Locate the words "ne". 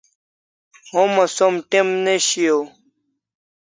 2.03-2.15